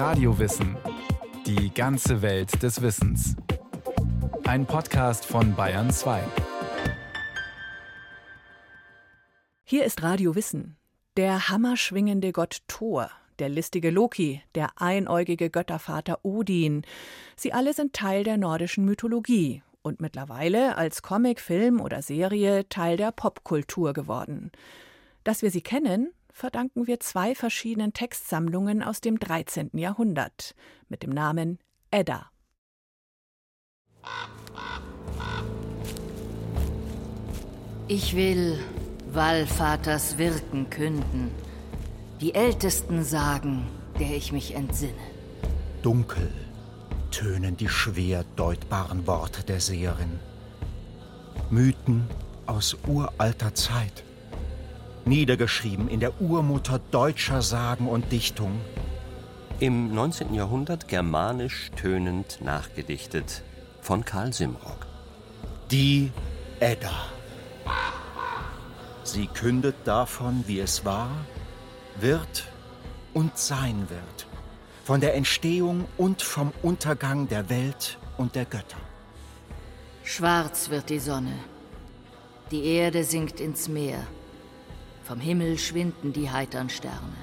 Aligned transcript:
Radiowissen. 0.00 0.78
Die 1.44 1.74
ganze 1.74 2.22
Welt 2.22 2.62
des 2.62 2.80
Wissens. 2.80 3.36
Ein 4.44 4.64
Podcast 4.64 5.26
von 5.26 5.54
Bayern 5.54 5.90
2. 5.90 6.22
Hier 9.62 9.84
ist 9.84 10.02
Radio 10.02 10.34
Wissen. 10.34 10.78
Der 11.18 11.50
hammerschwingende 11.50 12.32
Gott 12.32 12.62
Thor, 12.66 13.10
der 13.40 13.50
listige 13.50 13.90
Loki, 13.90 14.40
der 14.54 14.70
einäugige 14.76 15.50
Göttervater 15.50 16.20
Odin. 16.22 16.80
Sie 17.36 17.52
alle 17.52 17.74
sind 17.74 17.92
Teil 17.92 18.24
der 18.24 18.38
nordischen 18.38 18.86
Mythologie 18.86 19.62
und 19.82 20.00
mittlerweile 20.00 20.78
als 20.78 21.02
Comic, 21.02 21.40
Film 21.40 21.78
oder 21.78 22.00
Serie 22.00 22.66
Teil 22.70 22.96
der 22.96 23.12
Popkultur 23.12 23.92
geworden. 23.92 24.50
Dass 25.24 25.42
wir 25.42 25.50
sie 25.50 25.60
kennen, 25.60 26.10
verdanken 26.40 26.86
wir 26.86 26.98
zwei 27.00 27.34
verschiedenen 27.34 27.92
Textsammlungen 27.92 28.82
aus 28.82 29.02
dem 29.02 29.18
13. 29.18 29.72
Jahrhundert 29.74 30.54
mit 30.88 31.02
dem 31.02 31.10
Namen 31.10 31.58
Edda. 31.90 32.30
Ich 37.88 38.16
will 38.16 38.58
Wallvaters 39.12 40.16
Wirken 40.16 40.70
künden, 40.70 41.30
die 42.22 42.34
Ältesten 42.34 43.04
sagen, 43.04 43.66
der 43.98 44.16
ich 44.16 44.32
mich 44.32 44.54
entsinne. 44.54 44.94
Dunkel 45.82 46.32
tönen 47.10 47.58
die 47.58 47.68
schwer 47.68 48.24
deutbaren 48.36 49.06
Worte 49.06 49.44
der 49.44 49.60
Seherin. 49.60 50.18
Mythen 51.50 52.08
aus 52.46 52.78
uralter 52.86 53.54
Zeit 53.54 54.04
niedergeschrieben 55.10 55.88
in 55.88 55.98
der 55.98 56.20
Urmutter 56.20 56.80
deutscher 56.92 57.42
Sagen 57.42 57.88
und 57.88 58.12
Dichtung. 58.12 58.60
Im 59.58 59.92
19. 59.92 60.32
Jahrhundert 60.34 60.86
germanisch 60.86 61.70
tönend 61.76 62.38
nachgedichtet 62.40 63.42
von 63.82 64.04
Karl 64.04 64.32
Simrock. 64.32 64.86
Die 65.72 66.12
Edda. 66.60 66.94
Sie 69.02 69.26
kündet 69.26 69.74
davon, 69.84 70.44
wie 70.46 70.60
es 70.60 70.84
war, 70.84 71.10
wird 71.98 72.44
und 73.12 73.36
sein 73.36 73.88
wird, 73.90 74.28
von 74.84 75.00
der 75.00 75.16
Entstehung 75.16 75.86
und 75.98 76.22
vom 76.22 76.52
Untergang 76.62 77.26
der 77.26 77.50
Welt 77.50 77.98
und 78.16 78.36
der 78.36 78.44
Götter. 78.44 78.78
Schwarz 80.04 80.70
wird 80.70 80.88
die 80.88 81.00
Sonne, 81.00 81.34
die 82.52 82.64
Erde 82.64 83.02
sinkt 83.02 83.40
ins 83.40 83.68
Meer, 83.68 84.06
vom 85.10 85.18
Himmel 85.18 85.58
schwinden 85.58 86.12
die 86.12 86.30
heitern 86.30 86.70
Sterne. 86.70 87.16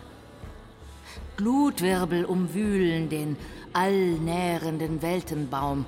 Glutwirbel 1.38 2.26
umwühlen 2.26 3.08
den 3.08 3.38
allnährenden 3.72 5.02
Weltenbaum. 5.02 5.86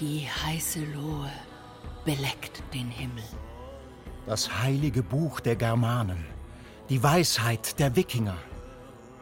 Die 0.00 0.26
heiße 0.44 0.80
Lohe 0.80 1.30
beleckt 2.04 2.64
den 2.74 2.88
Himmel. 2.88 3.22
Das 4.26 4.60
heilige 4.60 5.04
Buch 5.04 5.38
der 5.38 5.54
Germanen, 5.54 6.24
die 6.88 7.00
Weisheit 7.00 7.78
der 7.78 7.94
Wikinger, 7.94 8.36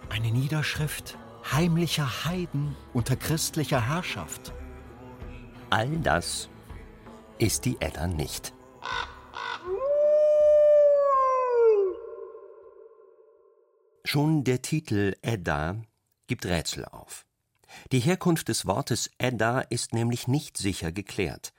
eine 0.08 0.30
Niederschrift 0.30 1.18
heimlicher 1.52 2.24
Heiden 2.24 2.74
unter 2.94 3.16
christlicher 3.16 3.86
Herrschaft. 3.86 4.54
All 5.68 5.90
das 5.98 6.48
ist 7.36 7.66
die 7.66 7.76
Edda 7.80 8.06
nicht. 8.06 8.54
Schon 14.12 14.44
der 14.44 14.60
Titel 14.60 15.16
Edda 15.22 15.80
gibt 16.26 16.44
Rätsel 16.44 16.84
auf. 16.84 17.24
Die 17.92 18.00
Herkunft 18.00 18.48
des 18.48 18.66
Wortes 18.66 19.10
Edda 19.16 19.60
ist 19.60 19.94
nämlich 19.94 20.28
nicht 20.28 20.58
sicher 20.58 20.92
geklärt. 20.92 21.54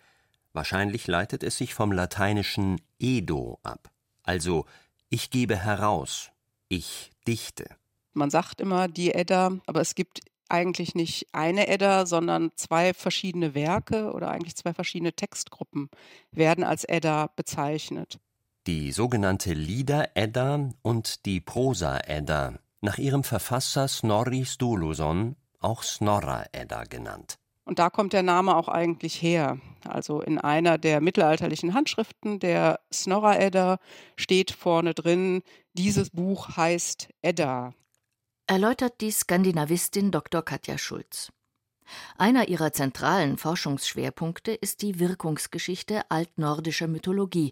Wahrscheinlich 0.52 1.08
leitet 1.08 1.42
es 1.42 1.58
sich 1.58 1.74
vom 1.74 1.92
lateinischen 1.92 2.80
edo 3.00 3.58
ab, 3.64 3.90
also 4.22 4.68
ich 5.10 5.32
gebe 5.32 5.58
heraus, 5.58 6.30
ich 6.70 7.10
dichte. 7.28 7.66
Man 8.14 8.30
sagt 8.30 8.62
immer 8.62 8.88
die 8.88 9.16
Edda, 9.16 9.58
aber 9.66 9.82
es 9.82 9.96
gibt 9.96 10.20
eigentlich 10.48 10.94
nicht 10.94 11.30
eine 11.32 11.68
Edda, 11.68 12.06
sondern 12.06 12.52
zwei 12.56 12.94
verschiedene 12.94 13.56
Werke 13.56 14.14
oder 14.14 14.30
eigentlich 14.30 14.56
zwei 14.56 14.76
verschiedene 14.76 15.14
Textgruppen 15.14 15.90
werden 16.30 16.64
als 16.64 16.84
Edda 16.84 17.32
bezeichnet 17.36 18.20
die 18.68 18.92
sogenannte 18.92 19.54
Lieder-Edda 19.54 20.70
und 20.82 21.26
die 21.26 21.42
Prosa-Edda, 21.42 22.54
nach 22.82 22.98
ihrem 22.98 23.24
Verfasser 23.24 23.88
Snorri 23.88 24.46
Sturluson, 24.46 25.36
auch 25.60 25.84
Snorra-Edda 25.84 26.84
genannt. 26.86 27.38
Und 27.66 27.80
da 27.80 27.90
kommt 27.90 28.14
der 28.14 28.24
Name 28.24 28.56
auch 28.56 28.68
eigentlich 28.68 29.22
her. 29.22 29.58
Also 29.86 30.22
in 30.22 30.38
einer 30.38 30.78
der 30.78 31.02
mittelalterlichen 31.02 31.74
Handschriften 31.74 32.40
der 32.40 32.80
Snorra-Edda 32.92 33.80
steht 34.18 34.52
vorne 34.52 34.94
drin, 34.94 35.44
dieses 35.74 36.10
Buch 36.10 36.58
heißt 36.58 37.10
Edda. 37.22 37.74
Erläutert 38.48 39.00
die 39.00 39.12
Skandinavistin 39.12 40.12
Dr. 40.12 40.42
Katja 40.42 40.78
Schulz. 40.78 41.32
Einer 42.18 42.48
ihrer 42.50 42.74
zentralen 42.74 43.38
Forschungsschwerpunkte 43.38 44.54
ist 44.54 44.82
die 44.82 45.00
Wirkungsgeschichte 45.00 46.10
altnordischer 46.10 46.88
Mythologie, 46.88 47.52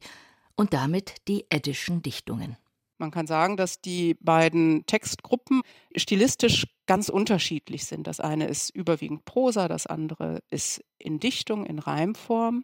und 0.55 0.73
damit 0.73 1.15
die 1.27 1.45
eddischen 1.49 2.01
Dichtungen. 2.01 2.57
Man 2.97 3.09
kann 3.09 3.25
sagen, 3.25 3.57
dass 3.57 3.81
die 3.81 4.15
beiden 4.19 4.85
Textgruppen 4.85 5.63
stilistisch 5.95 6.67
ganz 6.85 7.09
unterschiedlich 7.09 7.85
sind. 7.85 8.05
Das 8.05 8.19
eine 8.19 8.45
ist 8.45 8.69
überwiegend 8.69 9.25
Prosa, 9.25 9.67
das 9.67 9.87
andere 9.87 10.43
ist 10.51 10.83
in 10.99 11.19
Dichtung, 11.19 11.65
in 11.65 11.79
Reimform. 11.79 12.63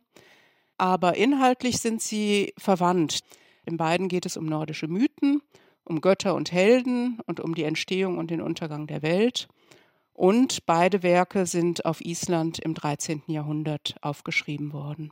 Aber 0.78 1.18
inhaltlich 1.18 1.80
sind 1.80 2.04
sie 2.04 2.54
verwandt. 2.56 3.22
In 3.66 3.78
beiden 3.78 4.10
geht 4.10 4.28
es 4.28 4.38
um 4.38 4.46
nordische 4.46 4.88
Mythen, 4.88 5.42
um 5.84 6.02
Götter 6.02 6.36
und 6.36 6.52
Helden 6.52 7.20
und 7.26 7.40
um 7.40 7.56
die 7.56 7.64
Entstehung 7.64 8.20
und 8.20 8.30
den 8.30 8.42
Untergang 8.42 8.86
der 8.86 9.02
Welt. 9.02 9.48
Und 10.14 10.66
beide 10.68 11.02
Werke 11.02 11.48
sind 11.48 11.86
auf 11.86 12.02
Island 12.02 12.60
im 12.60 12.76
13. 12.76 13.24
Jahrhundert 13.28 13.96
aufgeschrieben 14.02 14.72
worden. 14.72 15.12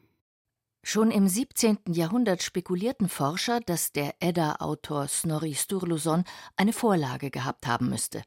Schon 0.88 1.10
im 1.10 1.28
17. 1.28 1.80
Jahrhundert 1.88 2.44
spekulierten 2.44 3.10
Forscher, 3.10 3.60
dass 3.60 3.92
der 3.92 4.14
Edda-Autor 4.20 5.08
Snorri 5.08 5.56
Sturluson 5.56 6.26
eine 6.58 6.74
Vorlage 6.74 7.32
gehabt 7.32 7.66
haben 7.66 7.90
müsste. 7.90 8.22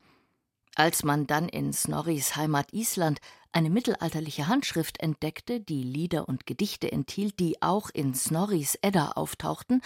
Als 0.75 1.05
man 1.05 1.29
dann 1.29 1.49
in 1.49 1.73
Snorris 1.73 2.35
Heimat 2.35 2.73
Island 2.73 3.21
eine 3.53 3.71
mittelalterliche 3.71 4.49
Handschrift 4.49 5.01
entdeckte, 5.01 5.61
die 5.61 5.85
Lieder 5.85 6.29
und 6.29 6.47
Gedichte 6.47 6.91
enthielt, 6.91 7.39
die 7.39 7.63
auch 7.63 7.91
in 7.91 8.13
Snorris 8.13 8.77
Edda 8.83 9.13
auftauchten, 9.13 9.81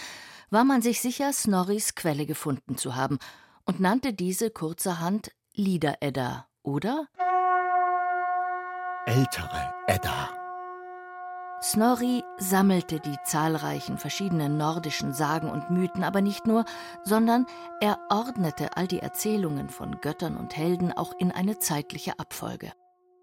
war 0.49 0.63
man 0.63 0.81
sich 0.81 0.99
sicher, 0.99 1.31
Snorris 1.31 1.93
Quelle 1.93 2.25
gefunden 2.25 2.75
zu 2.75 2.95
haben 2.95 3.19
und 3.65 3.81
nannte 3.81 4.13
diese 4.13 4.49
kurzerhand 4.49 5.31
Lieder-Edda, 5.53 6.47
oder? 6.63 7.07
Ältere 9.05 9.75
Edda. 9.85 10.42
Snorri 11.63 12.25
sammelte 12.39 12.99
die 12.99 13.15
zahlreichen 13.23 13.97
verschiedenen 13.97 14.57
nordischen 14.57 15.13
Sagen 15.13 15.49
und 15.49 15.69
Mythen 15.69 16.03
aber 16.03 16.19
nicht 16.19 16.45
nur, 16.45 16.65
sondern 17.05 17.45
er 17.79 17.99
ordnete 18.09 18.75
all 18.75 18.85
die 18.85 18.99
Erzählungen 18.99 19.69
von 19.69 20.01
Göttern 20.01 20.35
und 20.35 20.57
Helden 20.57 20.91
auch 20.91 21.17
in 21.19 21.31
eine 21.31 21.59
zeitliche 21.59 22.19
Abfolge. 22.19 22.73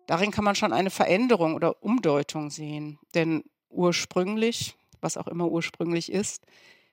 Darin 0.07 0.31
kann 0.31 0.45
man 0.45 0.55
schon 0.55 0.73
eine 0.73 0.89
Veränderung 0.89 1.55
oder 1.55 1.83
Umdeutung 1.83 2.49
sehen, 2.49 2.99
denn 3.15 3.45
ursprünglich, 3.69 4.75
was 5.03 5.19
auch 5.19 5.29
immer 5.29 5.49
ursprünglich 5.49 6.11
ist, 6.11 6.47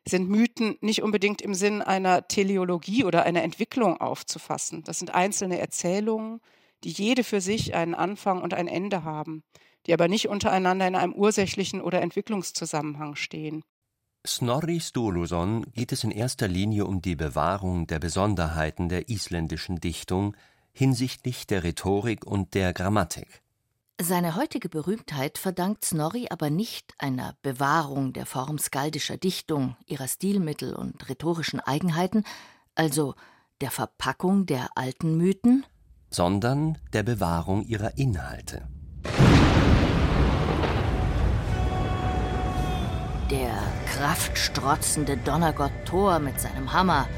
sind 0.06 0.30
Mythen 0.30 0.76
nicht 0.82 1.02
unbedingt 1.02 1.42
im 1.42 1.54
Sinn 1.54 1.82
einer 1.82 2.28
Teleologie 2.28 3.06
oder 3.06 3.24
einer 3.24 3.44
Entwicklung 3.44 4.02
aufzufassen. 4.02 4.84
Das 4.84 5.00
sind 5.00 5.16
einzelne 5.16 5.60
Erzählungen, 5.60 6.42
die 6.84 6.92
jede 6.92 7.24
für 7.24 7.40
sich 7.40 7.74
einen 7.74 7.96
Anfang 7.96 8.42
und 8.42 8.54
ein 8.54 8.68
Ende 8.68 9.06
haben 9.06 9.44
die 9.88 9.94
aber 9.94 10.08
nicht 10.08 10.28
untereinander 10.28 10.88
in 10.88 10.96
einem 10.96 11.14
ursächlichen 11.14 11.82
oder 11.82 12.02
Entwicklungszusammenhang 12.02 13.16
stehen. 13.16 13.64
Snorri 14.26 14.82
Sturluson 14.82 15.66
geht 15.72 15.94
es 15.94 16.04
in 16.04 16.12
erster 16.12 16.48
Linie 16.48 16.86
um 16.86 17.02
die 17.02 17.16
Bewahrung 17.16 17.88
der 17.88 18.00
Besonderheiten 18.00 18.90
der 18.90 19.10
isländischen 19.10 19.80
Dichtung 19.80 20.36
hinsichtlich 20.74 21.48
der 21.48 21.64
Rhetorik 21.64 22.26
und 22.26 22.54
der 22.54 22.74
Grammatik. 22.74 23.42
Seine 24.00 24.36
heutige 24.36 24.70
Berühmtheit 24.70 25.40
verdankt 25.40 25.86
Snorri 25.86 26.28
aber 26.30 26.52
nicht 26.52 26.94
einer 27.00 27.36
Bewahrung 27.42 28.14
der 28.14 28.28
Form 28.28 28.60
skaldischer 28.60 29.18
Dichtung, 29.18 29.76
ihrer 29.88 30.08
Stilmittel 30.08 30.76
und 30.76 31.10
rhetorischen 31.10 31.60
Eigenheiten, 31.60 32.24
also 32.76 33.16
der 33.60 33.72
Verpackung 33.72 34.46
der 34.46 34.70
alten 34.76 35.18
Mythen, 35.18 35.66
sondern 36.12 36.78
der 36.94 37.04
Bewahrung 37.04 37.64
ihrer 37.64 37.98
Inhalte. 37.98 38.68
Der 43.30 43.52
kraftstrotzende 43.94 45.18
Donnergott 45.18 45.74
Thor 45.84 46.20
mit 46.20 46.40
seinem 46.40 46.72
Hammer, 46.72 47.10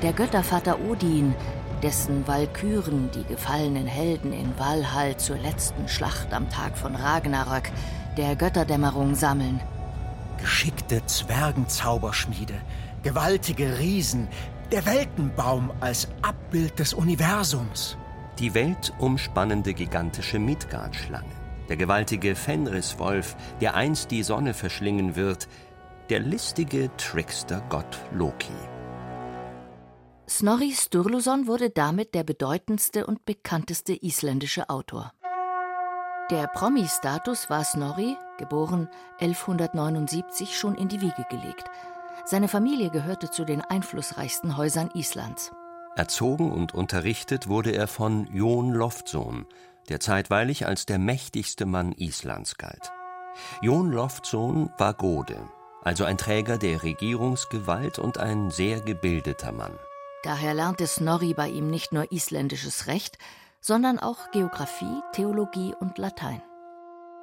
der 0.00 0.14
Göttervater 0.14 0.80
Odin, 0.80 1.34
dessen 1.82 2.26
Walküren 2.26 3.10
die 3.10 3.24
gefallenen 3.24 3.86
Helden 3.86 4.32
in 4.32 4.58
Valhall 4.58 5.18
zur 5.18 5.36
letzten 5.36 5.88
Schlacht 5.88 6.32
am 6.32 6.48
Tag 6.48 6.78
von 6.78 6.96
Ragnarök, 6.96 7.70
der 8.16 8.34
Götterdämmerung, 8.34 9.14
sammeln. 9.14 9.60
Geschickte 10.38 11.04
Zwergenzauberschmiede, 11.04 12.54
gewaltige 13.02 13.78
Riesen, 13.78 14.28
der 14.72 14.86
Weltenbaum 14.86 15.70
als 15.80 16.08
Abbild 16.22 16.78
des 16.78 16.94
Universums. 16.94 17.98
Die 18.38 18.54
weltumspannende 18.54 19.74
gigantische 19.74 20.38
Midgard-Schlange, 20.38 21.35
der 21.68 21.76
gewaltige 21.76 22.34
Fenriswolf, 22.34 23.36
der 23.60 23.74
einst 23.74 24.10
die 24.10 24.22
Sonne 24.22 24.54
verschlingen 24.54 25.16
wird, 25.16 25.48
der 26.08 26.20
listige 26.20 26.90
Trickster-Gott 26.96 27.98
Loki. 28.12 28.52
Snorri 30.28 30.72
Sturluson 30.72 31.46
wurde 31.46 31.70
damit 31.70 32.14
der 32.14 32.24
bedeutendste 32.24 33.06
und 33.06 33.24
bekannteste 33.24 33.96
isländische 34.02 34.68
Autor. 34.68 35.12
Der 36.30 36.48
Promi-Status 36.48 37.48
war 37.48 37.62
Snorri, 37.62 38.16
geboren 38.36 38.88
1179, 39.20 40.58
schon 40.58 40.74
in 40.74 40.88
die 40.88 41.00
Wiege 41.00 41.24
gelegt. 41.30 41.64
Seine 42.24 42.48
Familie 42.48 42.90
gehörte 42.90 43.30
zu 43.30 43.44
den 43.44 43.60
einflussreichsten 43.60 44.56
Häusern 44.56 44.90
Islands. 44.94 45.52
Erzogen 45.94 46.50
und 46.50 46.74
unterrichtet 46.74 47.46
wurde 47.46 47.70
er 47.70 47.86
von 47.86 48.26
Jon 48.32 48.72
Loftsson, 48.72 49.46
der 49.86 50.00
zeitweilig 50.00 50.66
als 50.66 50.86
der 50.86 50.98
mächtigste 50.98 51.66
Mann 51.66 51.92
Islands 51.92 52.56
galt. 52.56 52.92
Jon 53.60 53.90
Loftsson 53.90 54.70
war 54.78 54.94
Gode, 54.94 55.48
also 55.82 56.04
ein 56.04 56.18
Träger 56.18 56.58
der 56.58 56.82
Regierungsgewalt 56.82 57.98
und 57.98 58.18
ein 58.18 58.50
sehr 58.50 58.80
gebildeter 58.80 59.52
Mann. 59.52 59.78
Daher 60.22 60.54
lernte 60.54 60.86
Snorri 60.86 61.34
bei 61.34 61.48
ihm 61.48 61.70
nicht 61.70 61.92
nur 61.92 62.10
isländisches 62.10 62.86
Recht, 62.86 63.18
sondern 63.60 63.98
auch 63.98 64.30
Geographie, 64.32 65.00
Theologie 65.12 65.74
und 65.78 65.98
Latein. 65.98 66.42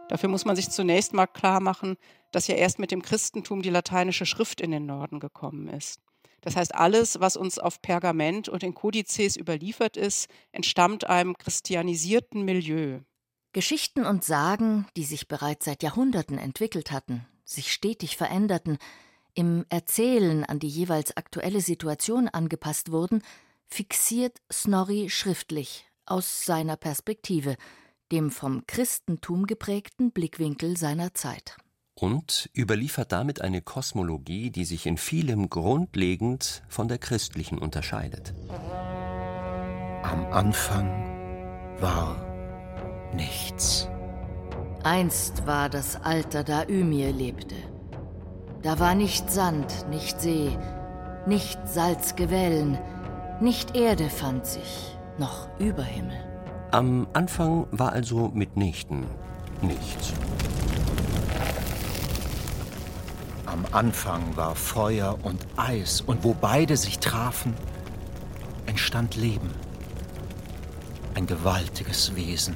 Dafür 0.10 0.30
muss 0.30 0.46
man 0.46 0.56
sich 0.56 0.70
zunächst 0.70 1.14
mal 1.14 1.28
klar 1.28 1.60
machen, 1.60 1.98
dass 2.32 2.48
ja 2.48 2.56
erst 2.56 2.80
mit 2.80 2.92
dem 2.92 3.02
Christentum 3.02 3.62
die 3.62 3.70
lateinische 3.70 4.26
Schrift 4.26 4.62
in 4.62 4.72
den 4.72 4.86
Norden 4.86 5.20
gekommen 5.20 5.68
ist. 5.68 6.02
Das 6.44 6.58
heißt, 6.58 6.76
alles, 6.76 7.22
was 7.22 7.38
uns 7.38 7.58
auf 7.58 7.82
Pergament 7.82 8.50
und 8.50 8.64
in 8.64 8.74
Kodizes 8.74 9.38
überliefert 9.38 9.96
ist, 9.96 10.28
entstammt 10.52 11.06
einem 11.06 11.38
christianisierten 11.38 12.44
Milieu. 12.44 13.00
Geschichten 13.54 14.06
und 14.06 14.26
Sagen, 14.26 14.86
die 14.98 15.06
sich 15.06 15.30
bereits 15.30 15.66
seit 15.66 15.84
Jahrhunderten 15.84 16.38
entwickelt 16.38 16.92
hatten, 16.92 17.26
sich 17.46 17.72
stetig 17.72 18.18
veränderten, 18.18 18.78
im 19.36 19.66
Erzählen 19.70 20.44
an 20.44 20.60
die 20.60 20.68
jeweils 20.68 21.16
aktuelle 21.16 21.62
Situation 21.62 22.28
angepasst 22.28 22.92
wurden, 22.92 23.24
fixiert 23.68 24.42
Snorri 24.52 25.10
schriftlich 25.10 25.86
aus 26.06 26.44
seiner 26.46 26.76
Perspektive, 26.76 27.56
dem 28.12 28.32
vom 28.32 28.68
Christentum 28.68 29.48
geprägten 29.48 30.12
Blickwinkel 30.12 30.76
seiner 30.76 31.14
Zeit. 31.14 31.56
Und 31.96 32.50
überliefert 32.56 33.12
damit 33.12 33.42
eine 33.42 33.62
Kosmologie, 33.62 34.50
die 34.50 34.66
sich 34.66 34.86
in 34.86 34.98
vielem 34.98 35.50
grundlegend 35.50 36.64
von 36.68 36.88
der 36.88 36.98
christlichen 36.98 37.58
unterscheidet. 37.58 38.34
Am 40.04 40.26
Anfang 40.32 40.90
war 41.80 42.18
nichts. 43.14 43.88
Einst 44.84 45.46
war 45.48 45.70
das 45.70 46.02
Alter, 46.04 46.44
da 46.44 46.68
Ymir 46.68 47.14
lebte. 47.14 47.56
Da 48.64 48.80
war 48.80 48.96
nicht 48.96 49.30
Sand, 49.30 49.88
nicht 49.90 50.20
See, 50.20 50.58
nicht 51.26 51.60
Salzgewellen, 51.68 52.78
nicht 53.40 53.76
Erde 53.76 54.10
fand 54.10 54.46
sich, 54.46 54.98
noch 55.18 55.48
Überhimmel. 55.60 56.18
Am 56.72 57.08
Anfang 57.14 57.68
war 57.72 57.92
also 57.92 58.30
mitnichten 58.34 59.06
nichts. 59.62 60.14
Am 63.54 63.68
Anfang 63.72 64.36
war 64.36 64.56
Feuer 64.56 65.16
und 65.22 65.46
Eis, 65.58 66.02
und 66.02 66.24
wo 66.24 66.34
beide 66.34 66.76
sich 66.76 66.98
trafen, 66.98 67.54
entstand 68.66 69.16
Leben. 69.16 69.52
Ein 71.14 71.28
gewaltiges 71.28 72.16
Wesen 72.16 72.56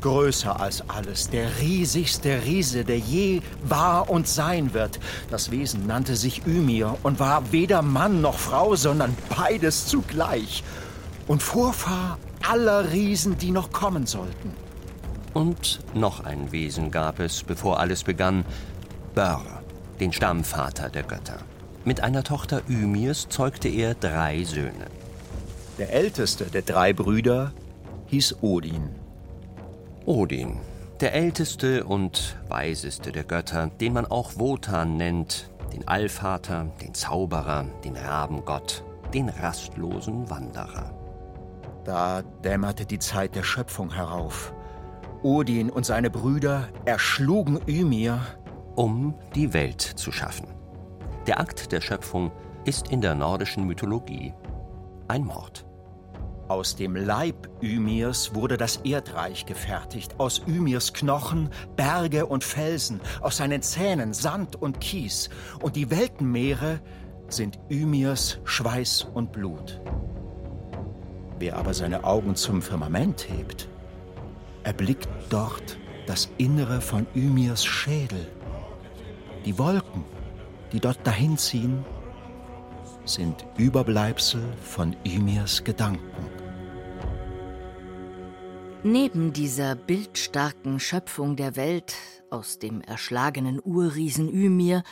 größer 0.00 0.60
als 0.60 0.88
alles, 0.88 1.28
der 1.28 1.58
riesigste 1.58 2.44
Riese, 2.44 2.84
der 2.84 2.98
je 2.98 3.42
war 3.64 4.08
und 4.08 4.28
sein 4.28 4.72
wird. 4.74 5.00
Das 5.28 5.50
Wesen 5.50 5.88
nannte 5.88 6.14
sich 6.14 6.46
Ymir 6.46 6.96
und 7.02 7.18
war 7.18 7.50
weder 7.50 7.82
Mann 7.82 8.20
noch 8.20 8.38
Frau, 8.38 8.76
sondern 8.76 9.16
beides 9.36 9.88
zugleich. 9.88 10.62
Und 11.26 11.42
Vorfahr 11.42 12.16
aller 12.48 12.92
Riesen, 12.92 13.38
die 13.38 13.50
noch 13.50 13.72
kommen 13.72 14.06
sollten. 14.06 14.54
Und 15.34 15.80
noch 15.94 16.22
ein 16.22 16.52
Wesen 16.52 16.92
gab 16.92 17.18
es, 17.18 17.42
bevor 17.42 17.80
alles 17.80 18.04
begann, 18.04 18.44
Bör, 19.16 19.57
den 20.00 20.12
Stammvater 20.12 20.88
der 20.88 21.02
Götter. 21.02 21.38
Mit 21.84 22.02
einer 22.02 22.24
Tochter 22.24 22.62
Ymirs 22.68 23.28
zeugte 23.28 23.68
er 23.68 23.94
drei 23.94 24.44
Söhne. 24.44 24.86
Der 25.78 25.92
älteste 25.92 26.46
der 26.46 26.62
drei 26.62 26.92
Brüder 26.92 27.52
hieß 28.06 28.36
Odin. 28.42 28.90
Odin, 30.04 30.58
der 31.00 31.14
älteste 31.14 31.84
und 31.84 32.36
weiseste 32.48 33.12
der 33.12 33.24
Götter, 33.24 33.68
den 33.80 33.92
man 33.92 34.06
auch 34.06 34.32
Wotan 34.36 34.96
nennt, 34.96 35.50
den 35.72 35.86
Allvater, 35.86 36.72
den 36.82 36.94
Zauberer, 36.94 37.66
den 37.84 37.96
Rabengott, 37.96 38.82
den 39.14 39.28
rastlosen 39.28 40.28
Wanderer. 40.30 40.92
Da 41.84 42.22
dämmerte 42.44 42.84
die 42.84 42.98
Zeit 42.98 43.34
der 43.34 43.42
Schöpfung 43.42 43.92
herauf. 43.94 44.52
Odin 45.22 45.70
und 45.70 45.86
seine 45.86 46.10
Brüder 46.10 46.68
erschlugen 46.84 47.60
Ymir, 47.66 48.20
um 48.78 49.12
die 49.34 49.52
Welt 49.52 49.80
zu 49.80 50.12
schaffen. 50.12 50.46
Der 51.26 51.40
Akt 51.40 51.72
der 51.72 51.80
Schöpfung 51.80 52.30
ist 52.64 52.92
in 52.92 53.00
der 53.00 53.16
nordischen 53.16 53.66
Mythologie 53.66 54.32
ein 55.08 55.24
Mord. 55.24 55.66
Aus 56.46 56.76
dem 56.76 56.94
Leib 56.94 57.48
Ymirs 57.60 58.36
wurde 58.36 58.56
das 58.56 58.76
Erdreich 58.76 59.46
gefertigt, 59.46 60.14
aus 60.18 60.42
Ymirs 60.46 60.92
Knochen 60.92 61.50
Berge 61.74 62.26
und 62.26 62.44
Felsen, 62.44 63.00
aus 63.20 63.38
seinen 63.38 63.62
Zähnen 63.62 64.14
Sand 64.14 64.54
und 64.54 64.80
Kies, 64.80 65.28
und 65.60 65.74
die 65.74 65.90
Weltenmeere 65.90 66.78
sind 67.28 67.58
Ymirs 67.68 68.38
Schweiß 68.44 69.08
und 69.12 69.32
Blut. 69.32 69.80
Wer 71.40 71.56
aber 71.56 71.74
seine 71.74 72.04
Augen 72.04 72.36
zum 72.36 72.62
Firmament 72.62 73.28
hebt, 73.28 73.68
erblickt 74.62 75.08
dort 75.30 75.78
das 76.06 76.30
Innere 76.38 76.80
von 76.80 77.08
Ymirs 77.16 77.64
Schädel. 77.64 78.37
Die 79.44 79.58
Wolken, 79.58 80.04
die 80.72 80.80
dort 80.80 81.06
dahinziehen, 81.06 81.84
sind 83.04 83.46
Überbleibsel 83.56 84.42
von 84.62 84.94
Ymirs 85.04 85.64
Gedanken. 85.64 86.28
Neben 88.82 89.32
dieser 89.32 89.74
bildstarken 89.74 90.78
Schöpfung 90.78 91.36
der 91.36 91.56
Welt 91.56 91.94
aus 92.30 92.58
dem 92.58 92.80
erschlagenen 92.80 93.60
Urriesen 93.62 94.28
Ymir 94.32 94.82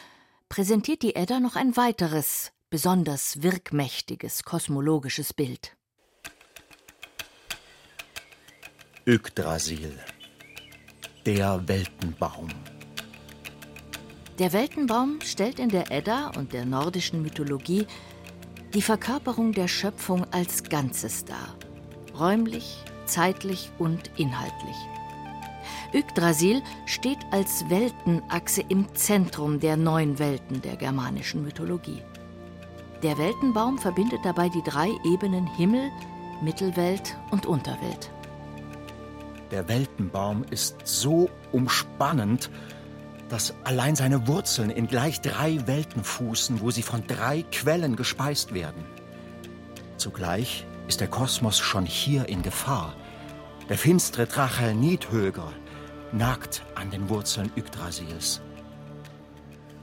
präsentiert 0.49 1.03
die 1.03 1.15
Edda 1.15 1.39
noch 1.39 1.57
ein 1.57 1.77
weiteres, 1.77 2.53
besonders 2.71 3.43
wirkmächtiges 3.43 4.43
kosmologisches 4.43 5.33
Bild. 5.33 5.77
Yggdrasil, 9.07 9.97
der 11.25 11.69
Weltenbaum. 11.69 12.49
Der 14.39 14.53
Weltenbaum 14.53 15.21
stellt 15.25 15.59
in 15.59 15.71
der 15.71 15.91
Edda 15.91 16.31
und 16.37 16.53
der 16.53 16.67
nordischen 16.67 17.23
Mythologie 17.23 17.87
die 18.75 18.83
Verkörperung 18.83 19.53
der 19.53 19.67
Schöpfung 19.67 20.27
als 20.31 20.65
Ganzes 20.65 21.25
dar, 21.25 21.57
räumlich, 22.19 22.85
zeitlich 23.07 23.71
und 23.79 24.11
inhaltlich. 24.19 24.77
Yggdrasil 25.95 26.63
steht 26.85 27.17
als 27.31 27.71
Weltenachse 27.71 28.63
im 28.69 28.95
Zentrum 28.95 29.59
der 29.59 29.79
neun 29.79 30.19
Welten 30.19 30.61
der 30.61 30.77
germanischen 30.77 31.43
Mythologie. 31.43 32.03
Der 33.03 33.17
Weltenbaum 33.17 33.79
verbindet 33.79 34.21
dabei 34.23 34.51
die 34.51 34.63
drei 34.63 34.91
Ebenen 35.07 35.47
Himmel, 35.47 35.91
Mittelwelt 36.43 37.17
und 37.31 37.47
Unterwelt. 37.47 38.11
Der 39.51 39.67
Weltenbaum 39.67 40.45
ist 40.51 40.77
so 40.85 41.31
umspannend, 41.53 42.51
dass 43.29 43.55
allein 43.65 43.97
seine 43.97 44.27
Wurzeln 44.29 44.71
in 44.71 44.87
gleich 44.87 45.21
drei 45.21 45.67
Welten 45.67 46.05
fußen, 46.05 46.61
wo 46.61 46.71
sie 46.71 46.83
von 46.83 47.07
drei 47.07 47.43
Quellen 47.51 47.97
gespeist 47.97 48.55
werden. 48.55 48.85
Zugleich 49.97 50.67
ist 50.87 51.01
der 51.01 51.09
Kosmos 51.09 51.59
schon 51.59 51.87
hier 51.87 52.29
in 52.29 52.43
Gefahr. 52.43 52.95
Der 53.69 53.79
finstere 53.79 54.27
Drache 54.27 54.75
Nidhöger 54.75 55.53
nagt 56.13 56.63
an 56.77 56.91
den 56.91 57.09
Wurzeln 57.09 57.51
Yggdrasils. 57.57 58.41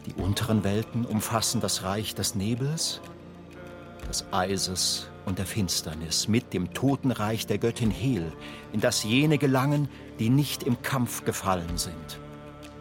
Die 0.06 0.14
unteren 0.14 0.64
Welten 0.64 1.06
umfassen 1.06 1.60
das 1.62 1.84
Reich 1.84 2.16
des 2.16 2.36
Nebels, 2.36 3.02
des 4.08 4.26
Eises 4.32 5.10
und 5.26 5.40
der 5.40 5.46
Finsternis 5.46 6.28
mit 6.28 6.54
dem 6.54 6.74
Totenreich 6.74 7.48
der 7.48 7.58
Göttin 7.58 7.92
Hel, 7.92 8.32
in 8.72 8.82
das 8.82 9.04
jene 9.04 9.38
gelangen, 9.38 9.90
die 10.20 10.30
nicht 10.30 10.64
im 10.64 10.82
Kampf 10.82 11.26
gefallen 11.26 11.78
sind. 11.78 12.20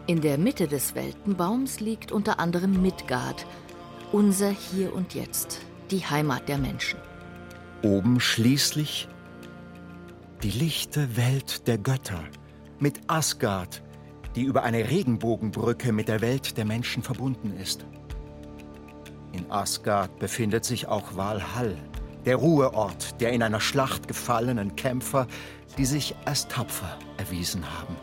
In 0.05 0.19
der 0.19 0.37
Mitte 0.37 0.67
des 0.67 0.95
Weltenbaums 0.95 1.79
liegt 1.79 2.11
unter 2.11 2.37
anderem 2.37 2.81
Midgard, 2.81 3.45
unser 4.11 4.49
Hier 4.49 4.93
und 4.93 5.13
Jetzt, 5.13 5.61
die 5.91 6.05
Heimat 6.05 6.49
der 6.49 6.57
Menschen. 6.57 6.99
Oben 7.83 8.19
schließlich 8.19 9.07
die 10.41 10.51
lichte 10.51 11.15
Welt 11.15 11.67
der 11.67 11.77
Götter 11.77 12.21
mit 12.79 12.99
Asgard, 13.07 13.81
die 14.35 14.43
über 14.43 14.63
eine 14.63 14.89
Regenbogenbrücke 14.89 15.93
mit 15.93 16.09
der 16.09 16.19
Welt 16.19 16.57
der 16.57 16.65
Menschen 16.65 17.01
verbunden 17.01 17.55
ist. 17.55 17.85
In 19.31 19.49
Asgard 19.49 20.19
befindet 20.19 20.65
sich 20.65 20.89
auch 20.89 21.15
Valhall, 21.15 21.77
der 22.25 22.35
Ruheort 22.35 23.21
der 23.21 23.31
in 23.31 23.41
einer 23.41 23.61
Schlacht 23.61 24.09
gefallenen 24.09 24.75
Kämpfer, 24.75 25.27
die 25.77 25.85
sich 25.85 26.13
als 26.25 26.49
tapfer 26.49 26.99
erwiesen 27.15 27.63
haben. 27.79 27.95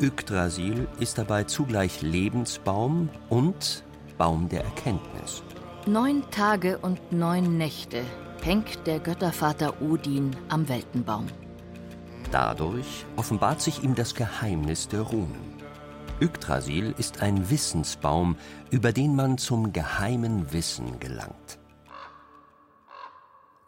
Yggdrasil 0.00 0.88
ist 0.98 1.18
dabei 1.18 1.44
zugleich 1.44 2.00
Lebensbaum 2.00 3.10
und 3.28 3.84
Baum 4.16 4.48
der 4.48 4.64
Erkenntnis. 4.64 5.42
Neun 5.86 6.22
Tage 6.30 6.78
und 6.78 7.12
neun 7.12 7.58
Nächte 7.58 8.02
hängt 8.42 8.86
der 8.86 8.98
Göttervater 8.98 9.82
Odin 9.82 10.34
am 10.48 10.68
Weltenbaum. 10.70 11.26
Dadurch 12.30 13.04
offenbart 13.16 13.60
sich 13.60 13.82
ihm 13.82 13.94
das 13.94 14.14
Geheimnis 14.14 14.88
der 14.88 15.02
Runen. 15.02 15.60
Yggdrasil 16.20 16.94
ist 16.96 17.20
ein 17.20 17.50
Wissensbaum, 17.50 18.36
über 18.70 18.92
den 18.92 19.14
man 19.14 19.36
zum 19.36 19.72
geheimen 19.72 20.50
Wissen 20.52 20.98
gelangt. 20.98 21.59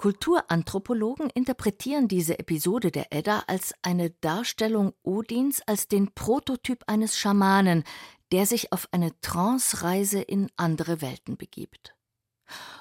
Kulturanthropologen 0.03 1.31
interpretieren 1.31 2.09
diese 2.09 2.37
Episode 2.41 2.91
der 2.91 3.13
Edda 3.13 3.45
als 3.47 3.73
eine 3.83 4.11
Darstellung 4.11 4.95
Odins 5.05 5.63
als 5.65 5.87
den 5.87 6.13
Prototyp 6.13 6.83
eines 6.89 7.17
Schamanen, 7.17 7.85
der 8.33 8.47
sich 8.47 8.73
auf 8.73 8.89
eine 8.91 9.13
Trance-Reise 9.21 10.21
in 10.21 10.51
andere 10.57 11.03
Welten 11.03 11.37
begibt. 11.37 11.95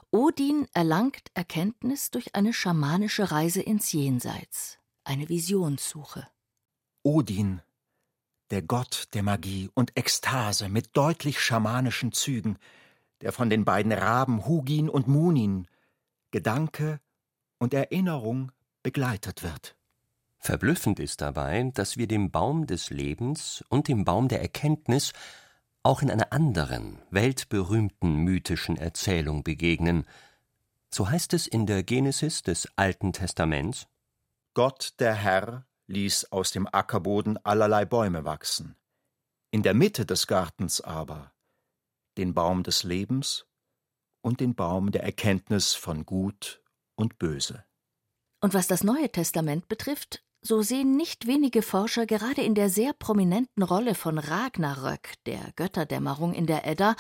Odin 0.10 0.66
erlangt 0.74 1.22
Erkenntnis 1.36 2.10
durch 2.10 2.34
eine 2.34 2.54
schamanische 2.54 3.30
Reise 3.30 3.62
ins 3.62 3.92
Jenseits, 3.92 4.80
eine 5.04 5.30
Visionssuche. 5.30 6.28
Odin, 7.04 7.62
der 8.50 8.64
Gott 8.64 9.10
der 9.14 9.22
Magie 9.22 9.70
und 9.76 9.96
Ekstase 9.96 10.70
mit 10.70 10.98
deutlich 10.98 11.40
schamanischen 11.40 12.14
Zügen, 12.14 12.58
der 13.22 13.32
von 13.32 13.52
den 13.52 13.64
beiden 13.64 13.92
Raben 13.92 14.48
Hugin 14.48 14.90
und 14.90 15.08
Munin 15.08 15.68
Gedanke 16.32 17.00
und 17.62 17.76
Erinnerung 17.76 18.52
begleitet 18.82 19.44
wird. 19.44 19.76
Verblüffend 20.40 21.00
ist 21.00 21.22
dabei, 21.22 21.70
dass 21.76 21.96
wir 21.96 22.08
dem 22.08 22.32
Baum 22.32 22.66
des 22.66 22.90
Lebens 22.90 23.64
und 23.70 23.88
dem 23.88 24.04
Baum 24.04 24.28
der 24.28 24.42
Erkenntnis 24.42 25.14
auch 25.84 26.02
in 26.02 26.10
einer 26.10 26.34
anderen, 26.34 26.98
weltberühmten 27.12 28.16
mythischen 28.16 28.78
Erzählung 28.78 29.44
begegnen. 29.44 30.06
So 30.90 31.08
heißt 31.08 31.36
es 31.36 31.46
in 31.46 31.68
der 31.68 31.84
Genesis 31.84 32.42
des 32.42 32.68
Alten 32.78 33.14
Testaments 33.14 33.88
Gott 34.56 34.96
der 34.98 35.14
Herr 35.14 35.68
ließ 35.86 36.32
aus 36.32 36.50
dem 36.50 36.68
Ackerboden 36.68 37.38
allerlei 37.46 37.86
Bäume 37.86 38.26
wachsen. 38.26 38.76
In 39.52 39.62
der 39.62 39.76
Mitte 39.76 40.08
des 40.08 40.26
Gartens 40.26 40.82
aber 40.82 41.32
den 42.18 42.34
Baum 42.34 42.64
des 42.64 42.82
Lebens 42.84 43.46
und 44.22 44.40
den 44.40 44.56
Baum 44.56 44.92
der 44.92 45.04
Erkenntnis 45.04 45.76
von 45.76 46.08
Gut 46.08 46.61
und 47.02 47.20
Böse. 47.20 47.64
Und 48.40 48.54
was 48.54 48.68
das 48.68 48.84
Neue 48.84 49.12
Testament 49.12 49.68
betrifft, 49.68 50.24
so 50.42 50.62
sehen 50.62 50.98
nicht 50.98 51.28
wenige 51.28 51.62
Forscher 51.62 52.06
gerade 52.06 52.42
in 52.42 52.56
der 52.56 52.70
sehr 52.70 52.94
prominenten 52.94 53.64
Rolle 53.64 53.94
von 53.94 54.18
Ragnarök, 54.18 55.14
der 55.26 55.52
Götterdämmerung 55.56 56.34
in 56.34 56.48
der 56.48 56.66
Edda, 56.66 56.96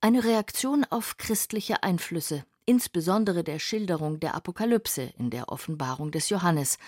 eine 0.00 0.24
Reaktion 0.24 0.84
auf 0.90 1.16
christliche 1.16 1.82
Einflüsse, 1.82 2.44
insbesondere 2.66 3.44
der 3.44 3.58
Schilderung 3.58 4.18
der 4.18 4.34
Apokalypse 4.34 5.12
in 5.18 5.30
der 5.30 5.50
Offenbarung 5.50 6.10
des 6.10 6.30
Johannes, 6.30 6.78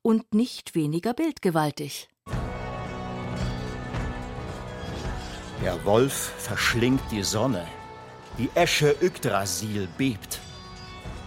und 0.00 0.34
nicht 0.34 0.74
weniger 0.74 1.14
bildgewaltig. 1.14 2.08
Der 5.62 5.84
Wolf 5.84 6.32
verschlingt 6.38 7.02
die 7.10 7.22
Sonne, 7.22 7.66
die 8.36 8.50
Esche 8.54 8.96
Yggdrasil 9.00 9.86
bebt. 9.96 10.40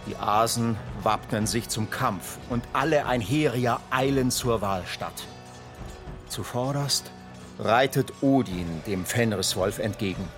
Die 0.06 0.16
Asen 0.16 0.76
wappnen 1.02 1.46
sich 1.46 1.68
zum 1.68 1.90
Kampf 1.90 2.38
und 2.48 2.64
alle 2.72 3.06
Einherier 3.06 3.80
eilen 3.90 4.30
zur 4.30 4.60
Wahlstatt. 4.60 5.26
Zuvorderst 6.28 7.10
reitet 7.58 8.12
Odin 8.22 8.82
dem 8.86 9.04
Fenriswolf 9.04 9.78
entgegen. 9.78 10.28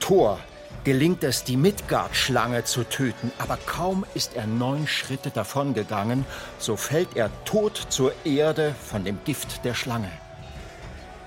Thor 0.00 0.38
gelingt 0.84 1.24
es, 1.24 1.44
die 1.44 1.56
Midgard-Schlange 1.56 2.64
zu 2.64 2.84
töten, 2.84 3.32
aber 3.38 3.58
kaum 3.66 4.04
ist 4.14 4.34
er 4.34 4.46
neun 4.46 4.86
Schritte 4.86 5.30
davongegangen, 5.30 6.24
so 6.58 6.76
fällt 6.76 7.16
er 7.16 7.30
tot 7.44 7.86
zur 7.88 8.12
Erde 8.24 8.74
von 8.86 9.04
dem 9.04 9.18
Gift 9.24 9.64
der 9.64 9.74
Schlange. 9.74 10.10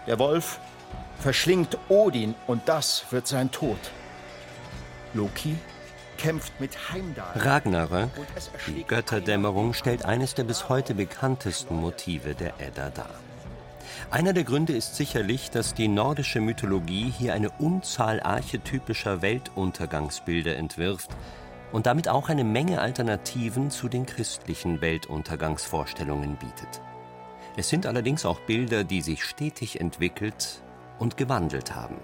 Der 0.07 0.19
Wolf 0.19 0.59
verschlingt 1.19 1.77
Odin 1.89 2.35
und 2.47 2.67
das 2.67 3.05
wird 3.11 3.27
sein 3.27 3.51
Tod. 3.51 3.79
Loki 5.13 5.55
kämpft 6.17 6.59
mit 6.59 6.91
Heimdall. 6.91 7.31
Ragnarök, 7.35 8.09
die 8.67 8.83
Götterdämmerung, 8.83 9.73
stellt 9.73 10.05
eines 10.05 10.35
der 10.35 10.43
bis 10.43 10.69
heute 10.69 10.95
bekanntesten 10.95 11.75
Motive 11.75 12.35
der 12.35 12.53
Edda 12.59 12.89
dar. 12.89 13.09
Einer 14.11 14.33
der 14.33 14.43
Gründe 14.43 14.73
ist 14.73 14.95
sicherlich, 14.95 15.49
dass 15.49 15.73
die 15.73 15.87
nordische 15.87 16.39
Mythologie 16.39 17.11
hier 17.17 17.33
eine 17.33 17.49
Unzahl 17.49 18.21
archetypischer 18.21 19.21
Weltuntergangsbilder 19.21 20.55
entwirft 20.55 21.09
und 21.71 21.87
damit 21.87 22.07
auch 22.07 22.29
eine 22.29 22.43
Menge 22.43 22.79
Alternativen 22.79 23.71
zu 23.71 23.89
den 23.89 24.05
christlichen 24.05 24.81
Weltuntergangsvorstellungen 24.81 26.35
bietet. 26.35 26.81
Es 27.57 27.69
sind 27.69 27.85
allerdings 27.85 28.25
auch 28.25 28.39
Bilder, 28.41 28.83
die 28.83 29.01
sich 29.01 29.23
stetig 29.23 29.79
entwickelt 29.79 30.61
und 30.99 31.17
gewandelt 31.17 31.75
haben. 31.75 31.97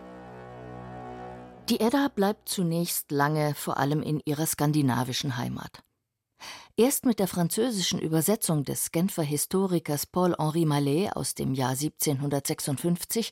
Die 1.69 1.81
Edda 1.81 2.07
bleibt 2.07 2.49
zunächst 2.49 3.11
lange 3.11 3.53
vor 3.53 3.77
allem 3.77 4.01
in 4.01 4.19
ihrer 4.25 4.47
skandinavischen 4.47 5.37
Heimat. 5.37 5.83
Erst 6.75 7.05
mit 7.05 7.19
der 7.19 7.27
französischen 7.27 7.99
Übersetzung 7.99 8.63
des 8.63 8.91
Genfer 8.91 9.21
Historikers 9.21 10.07
Paul-Henri 10.07 10.65
Mallet 10.65 11.15
aus 11.15 11.35
dem 11.35 11.53
Jahr 11.53 11.71
1756 11.71 13.31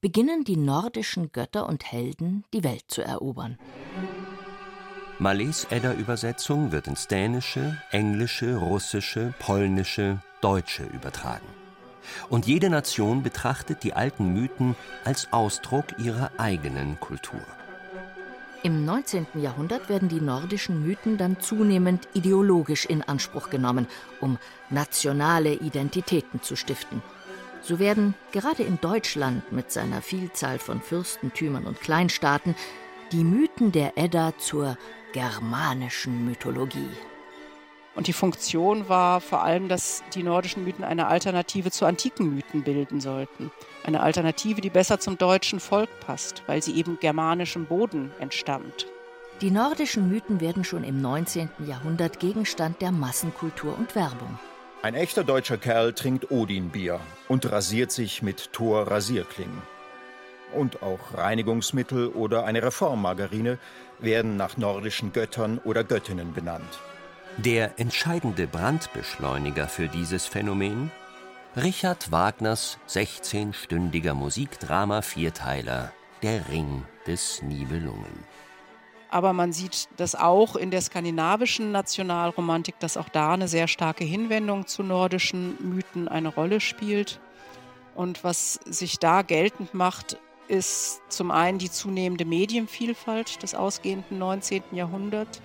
beginnen 0.00 0.44
die 0.44 0.56
nordischen 0.56 1.32
Götter 1.32 1.68
und 1.68 1.90
Helden, 1.90 2.44
die 2.54 2.62
Welt 2.62 2.84
zu 2.86 3.02
erobern. 3.02 3.58
Mallets 5.18 5.66
Edda-Übersetzung 5.70 6.70
wird 6.70 6.86
ins 6.86 7.08
Dänische, 7.08 7.82
Englische, 7.90 8.58
Russische, 8.58 9.34
Polnische, 9.40 10.22
Deutsche 10.40 10.84
übertragen. 10.84 11.46
Und 12.28 12.46
jede 12.46 12.70
Nation 12.70 13.24
betrachtet 13.24 13.82
die 13.82 13.94
alten 13.94 14.32
Mythen 14.32 14.76
als 15.04 15.32
Ausdruck 15.32 15.98
ihrer 15.98 16.30
eigenen 16.38 17.00
Kultur. 17.00 17.40
Im 18.64 18.84
19. 18.84 19.26
Jahrhundert 19.34 19.88
werden 19.88 20.08
die 20.08 20.20
nordischen 20.20 20.86
Mythen 20.86 21.18
dann 21.18 21.40
zunehmend 21.40 22.06
ideologisch 22.14 22.86
in 22.86 23.02
Anspruch 23.02 23.50
genommen, 23.50 23.88
um 24.20 24.38
nationale 24.70 25.54
Identitäten 25.54 26.42
zu 26.42 26.54
stiften. 26.54 27.02
So 27.60 27.80
werden 27.80 28.14
gerade 28.30 28.62
in 28.62 28.80
Deutschland 28.80 29.50
mit 29.50 29.72
seiner 29.72 30.00
Vielzahl 30.00 30.60
von 30.60 30.80
Fürstentümern 30.80 31.64
und 31.64 31.80
Kleinstaaten 31.80 32.54
die 33.10 33.24
Mythen 33.24 33.72
der 33.72 33.98
Edda 33.98 34.32
zur 34.38 34.76
germanischen 35.12 36.24
Mythologie. 36.24 36.88
Und 37.94 38.06
die 38.06 38.12
Funktion 38.14 38.88
war 38.88 39.20
vor 39.20 39.42
allem, 39.42 39.68
dass 39.68 40.02
die 40.14 40.22
nordischen 40.22 40.64
Mythen 40.64 40.84
eine 40.84 41.08
Alternative 41.08 41.70
zu 41.70 41.84
antiken 41.84 42.34
Mythen 42.34 42.62
bilden 42.62 43.00
sollten. 43.00 43.50
Eine 43.84 44.00
Alternative, 44.00 44.60
die 44.60 44.70
besser 44.70 44.98
zum 44.98 45.18
deutschen 45.18 45.60
Volk 45.60 45.90
passt, 46.00 46.42
weil 46.46 46.62
sie 46.62 46.74
eben 46.74 46.98
germanischem 47.00 47.66
Boden 47.66 48.10
entstammt. 48.18 48.86
Die 49.42 49.50
nordischen 49.50 50.08
Mythen 50.08 50.40
werden 50.40 50.64
schon 50.64 50.84
im 50.84 51.02
19. 51.02 51.50
Jahrhundert 51.66 52.18
Gegenstand 52.18 52.80
der 52.80 52.92
Massenkultur 52.92 53.76
und 53.76 53.94
Werbung. 53.94 54.38
Ein 54.82 54.94
echter 54.94 55.22
deutscher 55.22 55.58
Kerl 55.58 55.92
trinkt 55.92 56.30
Odin-Bier 56.30 56.98
und 57.28 57.50
rasiert 57.50 57.92
sich 57.92 58.22
mit 58.22 58.52
Thor-Rasierklingen. 58.52 59.62
Und 60.54 60.82
auch 60.82 61.14
Reinigungsmittel 61.14 62.08
oder 62.08 62.44
eine 62.44 62.62
Reformmargarine 62.62 63.58
werden 63.98 64.36
nach 64.36 64.56
nordischen 64.56 65.12
Göttern 65.12 65.58
oder 65.64 65.84
Göttinnen 65.84 66.32
benannt. 66.34 66.80
Der 67.38 67.80
entscheidende 67.80 68.46
Brandbeschleuniger 68.46 69.66
für 69.66 69.88
dieses 69.88 70.26
Phänomen? 70.26 70.90
Richard 71.56 72.12
Wagners 72.12 72.78
16-stündiger 72.88 74.12
Musikdrama-Vierteiler 74.12 75.92
Der 76.22 76.48
Ring 76.50 76.84
des 77.06 77.42
Nibelungen. 77.42 78.24
Aber 79.08 79.32
man 79.32 79.52
sieht 79.52 79.88
das 79.96 80.14
auch 80.14 80.56
in 80.56 80.70
der 80.70 80.82
skandinavischen 80.82 81.72
Nationalromantik, 81.72 82.78
dass 82.78 82.98
auch 82.98 83.08
da 83.08 83.32
eine 83.32 83.48
sehr 83.48 83.66
starke 83.66 84.04
Hinwendung 84.04 84.66
zu 84.66 84.82
nordischen 84.82 85.56
Mythen 85.60 86.08
eine 86.08 86.28
Rolle 86.28 86.60
spielt. 86.60 87.18
Und 87.94 88.24
was 88.24 88.60
sich 88.66 88.98
da 88.98 89.22
geltend 89.22 89.72
macht, 89.72 90.18
ist 90.48 91.00
zum 91.08 91.30
einen 91.30 91.58
die 91.58 91.70
zunehmende 91.70 92.26
Medienvielfalt 92.26 93.42
des 93.42 93.54
ausgehenden 93.54 94.18
19. 94.18 94.62
Jahrhunderts, 94.72 95.40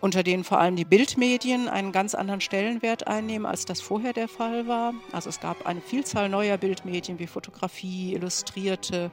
unter 0.00 0.22
denen 0.22 0.44
vor 0.44 0.58
allem 0.58 0.76
die 0.76 0.84
Bildmedien 0.84 1.68
einen 1.68 1.92
ganz 1.92 2.14
anderen 2.14 2.40
Stellenwert 2.40 3.06
einnehmen, 3.06 3.46
als 3.46 3.64
das 3.64 3.80
vorher 3.80 4.12
der 4.12 4.28
Fall 4.28 4.66
war. 4.66 4.94
Also 5.12 5.28
es 5.28 5.40
gab 5.40 5.66
eine 5.66 5.80
Vielzahl 5.80 6.28
neuer 6.28 6.58
Bildmedien 6.58 7.18
wie 7.18 7.26
Fotografie, 7.26 8.14
Illustrierte, 8.14 9.10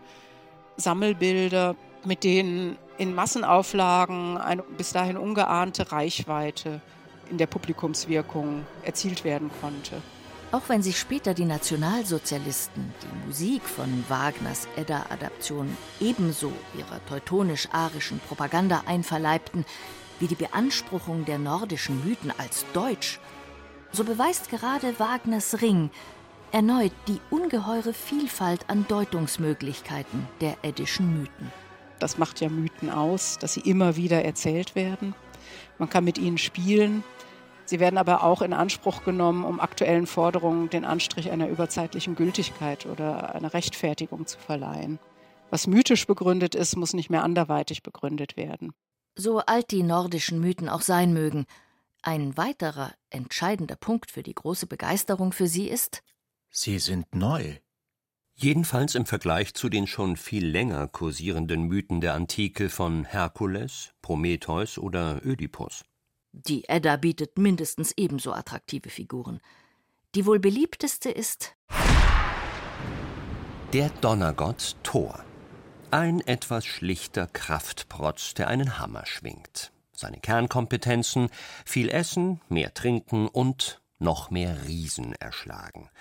Sammelbilder, 0.77 1.75
mit 2.05 2.23
denen 2.23 2.77
in 2.97 3.15
Massenauflagen 3.15 4.37
eine 4.37 4.63
bis 4.63 4.91
dahin 4.91 5.17
ungeahnte 5.17 5.91
Reichweite 5.91 6.81
in 7.29 7.37
der 7.37 7.47
Publikumswirkung 7.47 8.65
erzielt 8.83 9.23
werden 9.23 9.49
konnte. 9.61 10.01
Auch 10.51 10.69
wenn 10.69 10.83
sich 10.83 10.99
später 10.99 11.33
die 11.33 11.45
Nationalsozialisten 11.45 12.93
die 13.01 13.25
Musik 13.25 13.63
von 13.63 14.03
Wagners 14.07 14.67
Edda-Adaption 14.75 15.75
ebenso 15.99 16.51
ihrer 16.77 17.03
teutonisch-arischen 17.07 18.19
Propaganda 18.27 18.83
einverleibten, 18.85 19.65
wie 20.24 20.27
die 20.27 20.36
Beanspruchung 20.36 21.25
der 21.25 21.38
nordischen 21.38 22.01
Mythen 22.08 22.32
als 22.38 22.65
deutsch, 22.72 23.20
so 23.92 24.06
beweist 24.06 24.50
gerade 24.50 24.98
Wagners 24.98 25.62
Ring 25.62 25.89
erneut 26.53 26.94
die 27.10 27.20
ungeheure 27.30 27.94
Vielfalt 27.94 28.70
an 28.70 28.86
Deutungsmöglichkeiten 28.88 30.25
der 30.39 30.56
eddischen 30.62 31.20
Mythen. 31.20 31.51
Das 32.00 32.18
macht 32.18 32.39
ja 32.39 32.48
Mythen 32.48 32.89
aus, 32.89 33.38
dass 33.38 33.56
sie 33.56 33.70
immer 33.70 33.98
wieder 33.98 34.24
erzählt 34.24 34.75
werden. 34.75 35.13
Man 35.77 35.89
kann 35.89 36.06
mit 36.06 36.18
ihnen 36.18 36.38
spielen. 36.38 37.03
Sie 37.65 37.82
werden 37.82 37.98
aber 37.98 38.24
auch 38.24 38.42
in 38.42 38.53
Anspruch 38.53 39.03
genommen, 39.03 39.44
um 39.44 39.60
aktuellen 39.60 40.08
Forderungen 40.08 40.70
den 40.70 40.86
Anstrich 40.86 41.32
einer 41.32 41.50
überzeitlichen 41.50 42.15
Gültigkeit 42.15 42.86
oder 42.86 43.36
einer 43.36 43.53
Rechtfertigung 43.53 44.25
zu 44.25 44.39
verleihen. 44.39 45.00
Was 45.50 45.68
mythisch 45.68 46.08
begründet 46.08 46.56
ist, 46.56 46.77
muss 46.77 46.94
nicht 46.94 47.10
mehr 47.10 47.24
anderweitig 47.24 47.84
begründet 47.84 48.38
werden. 48.38 48.74
So 49.15 49.39
alt 49.39 49.72
die 49.72 49.84
nordischen 49.84 50.39
Mythen 50.39 50.70
auch 50.70 50.82
sein 50.82 51.13
mögen, 51.13 51.46
ein 52.01 52.36
weiterer 52.36 52.93
entscheidender 53.10 53.75
Punkt 53.75 54.12
für 54.12 54.24
die 54.24 54.34
große 54.34 54.67
Begeisterung 54.67 55.32
für 55.32 55.48
sie 55.48 55.70
ist, 55.70 56.03
Sie 56.55 56.77
sind 56.77 57.15
neu. 57.15 57.58
Jedenfalls 58.36 58.93
im 58.93 59.08
Vergleich 59.08 59.55
zu 59.55 59.70
den 59.70 59.88
schon 59.88 60.17
viel 60.17 60.46
länger 60.46 60.88
kursierenden 60.88 61.63
Mythen 61.63 62.00
der 62.00 62.13
Antike 62.13 62.70
von 62.70 63.05
Herkules, 63.05 63.91
Prometheus 64.03 64.77
oder 64.77 65.25
Ödipus. 65.25 65.84
Die 66.32 66.67
Edda 66.67 66.98
bietet 66.98 67.39
mindestens 67.39 67.91
ebenso 67.98 68.34
attraktive 68.34 68.89
Figuren. 68.89 69.39
Die 70.13 70.27
wohl 70.27 70.39
beliebteste 70.39 71.10
ist 71.10 71.55
der 73.74 73.89
Donnergott 74.01 74.75
Thor. 74.84 75.25
Ein 75.93 76.21
etwas 76.21 76.65
schlichter 76.65 77.27
Kraftprotz, 77.27 78.33
der 78.33 78.47
einen 78.47 78.79
Hammer 78.79 79.05
schwingt. 79.05 79.71
Seine 79.95 80.17
Kernkompetenzen 80.17 81.29
viel 81.67 81.88
Essen, 81.88 82.41
mehr 82.50 82.73
Trinken 82.73 83.27
und 83.27 83.79
noch 84.00 84.31
mehr 84.31 84.65
Riesen 84.65 85.13
erschlagen. 85.13 85.91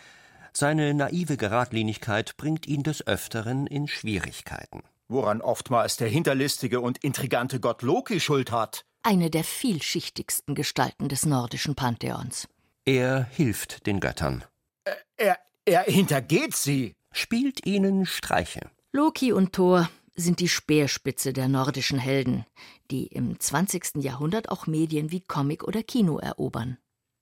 Seine 0.54 0.94
naive 0.94 1.36
Geradlinigkeit 1.36 2.38
bringt 2.38 2.66
ihn 2.66 2.82
des 2.82 3.06
Öfteren 3.06 3.66
in 3.66 3.86
Schwierigkeiten. 3.86 4.82
Woran 5.08 5.42
oftmals 5.42 5.98
der 5.98 6.08
hinterlistige 6.08 6.80
und 6.80 7.04
intrigante 7.04 7.60
Gott 7.60 7.82
Loki 7.82 8.18
Schuld 8.18 8.50
hat. 8.50 8.86
Eine 9.02 9.28
der 9.28 9.44
vielschichtigsten 9.44 10.54
Gestalten 10.54 11.10
des 11.10 11.26
nordischen 11.26 11.74
Pantheons. 11.74 12.48
Er 12.86 13.24
hilft 13.24 13.86
den 13.86 14.00
Göttern. 14.00 14.42
Äh, 14.84 14.94
er, 15.18 15.38
er 15.66 15.82
hintergeht 15.82 16.56
sie. 16.56 16.94
Spielt 17.12 17.66
ihnen 17.66 18.06
Streiche. 18.06 18.70
Loki 18.94 19.32
und 19.32 19.54
Thor 19.54 19.88
sind 20.14 20.38
die 20.40 20.48
Speerspitze 20.48 21.32
der 21.32 21.48
nordischen 21.48 21.98
Helden, 21.98 22.44
die 22.90 23.06
im 23.06 23.40
20. 23.40 24.02
Jahrhundert 24.02 24.50
auch 24.50 24.66
Medien 24.66 25.10
wie 25.10 25.22
Comic 25.22 25.64
oder 25.64 25.82
Kino 25.82 26.18
erobern. 26.18 26.76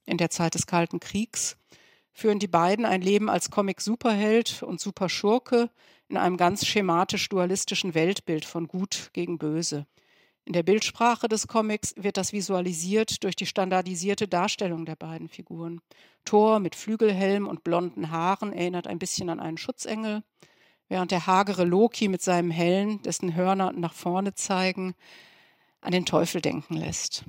In 0.04 0.16
der 0.16 0.30
Zeit 0.30 0.56
des 0.56 0.66
Kalten 0.66 0.98
Kriegs 0.98 1.56
führen 2.12 2.40
die 2.40 2.48
beiden 2.48 2.84
ein 2.84 3.02
Leben 3.02 3.30
als 3.30 3.52
Comic-Superheld 3.52 4.64
und 4.64 4.80
Superschurke 4.80 5.70
in 6.08 6.16
einem 6.16 6.36
ganz 6.36 6.66
schematisch-dualistischen 6.66 7.94
Weltbild 7.94 8.44
von 8.44 8.66
Gut 8.66 9.10
gegen 9.12 9.38
Böse. 9.38 9.86
In 10.44 10.54
der 10.54 10.64
Bildsprache 10.64 11.28
des 11.28 11.46
Comics 11.46 11.94
wird 11.96 12.16
das 12.16 12.32
visualisiert 12.32 13.22
durch 13.22 13.36
die 13.36 13.46
standardisierte 13.46 14.26
Darstellung 14.26 14.86
der 14.86 14.96
beiden 14.96 15.28
Figuren. 15.28 15.80
Thor 16.24 16.58
mit 16.58 16.74
Flügelhelm 16.74 17.46
und 17.46 17.62
blonden 17.62 18.10
Haaren 18.10 18.52
erinnert 18.52 18.88
ein 18.88 18.98
bisschen 18.98 19.30
an 19.30 19.38
einen 19.38 19.56
Schutzengel, 19.56 20.24
während 20.90 21.12
der 21.12 21.26
hagere 21.26 21.64
Loki 21.64 22.08
mit 22.08 22.20
seinem 22.20 22.50
Helm, 22.50 23.00
dessen 23.02 23.34
Hörner 23.34 23.72
nach 23.72 23.94
vorne 23.94 24.34
zeigen, 24.34 24.94
an 25.80 25.92
den 25.92 26.04
Teufel 26.04 26.42
denken 26.42 26.74
lässt. 26.74 27.24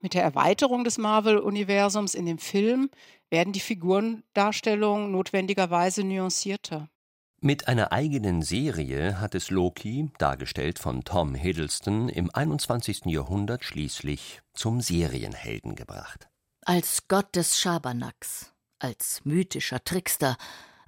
Mit 0.00 0.12
der 0.12 0.22
Erweiterung 0.22 0.84
des 0.84 0.98
Marvel-Universums 0.98 2.14
in 2.14 2.26
dem 2.26 2.38
Film 2.38 2.90
werden 3.30 3.54
die 3.54 3.60
Figurendarstellungen 3.60 5.10
notwendigerweise 5.12 6.04
nuancierter. 6.04 6.90
Mit 7.40 7.68
einer 7.68 7.92
eigenen 7.92 8.42
Serie 8.42 9.20
hat 9.20 9.34
es 9.34 9.50
Loki, 9.50 10.10
dargestellt 10.18 10.78
von 10.78 11.04
Tom 11.04 11.34
Hiddleston, 11.34 12.08
im 12.08 12.34
21. 12.34 13.06
Jahrhundert 13.06 13.64
schließlich 13.64 14.40
zum 14.54 14.80
Serienhelden 14.80 15.76
gebracht. 15.76 16.28
Als 16.64 17.06
Gott 17.06 17.36
des 17.36 17.60
Schabernacks, 17.60 18.52
als 18.78 19.20
mythischer 19.24 19.84
Trickster, 19.84 20.36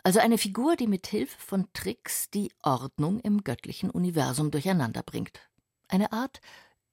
also 0.07 0.21
eine 0.21 0.39
Figur, 0.39 0.77
die 0.77 0.87
mit 0.87 1.09
Hilfe 1.09 1.37
von 1.37 1.67
Tricks 1.73 2.31
die 2.31 2.53
Ordnung 2.63 3.19
im 3.19 3.43
göttlichen 3.43 3.91
Universum 3.91 4.53
durcheinanderbringt. 4.53 5.41
Eine 5.89 6.13
Art 6.13 6.41